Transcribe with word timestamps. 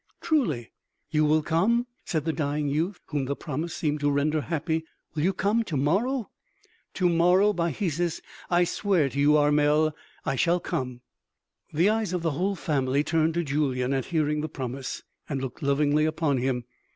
"Truly... 0.19 0.71
you 1.11 1.25
will 1.25 1.43
come?" 1.43 1.85
said 2.05 2.25
the 2.25 2.33
dying 2.33 2.67
youth, 2.67 2.99
whom 3.05 3.25
the 3.25 3.35
promise 3.35 3.75
seemed 3.75 3.99
to 3.99 4.09
render 4.09 4.41
happy; 4.41 4.83
"will 5.13 5.21
you 5.21 5.31
come... 5.31 5.61
to 5.65 5.77
morrow?" 5.77 6.31
"To 6.95 7.07
morrow, 7.07 7.53
by 7.53 7.69
Hesus.... 7.71 8.19
I 8.49 8.63
swear 8.63 9.09
to 9.09 9.19
you, 9.19 9.37
Armel, 9.37 9.95
I 10.25 10.37
shall 10.37 10.59
come." 10.59 11.01
The 11.71 11.89
eyes 11.91 12.13
of 12.13 12.23
the 12.23 12.31
whole 12.31 12.55
family 12.55 13.03
turned 13.03 13.35
to 13.35 13.43
Julyan 13.43 13.93
at 13.93 14.05
hearing 14.05 14.41
the 14.41 14.49
promise, 14.49 15.03
and 15.29 15.39
looked 15.39 15.61
lovingly 15.61 16.05
upon 16.05 16.39
him. 16.39 16.63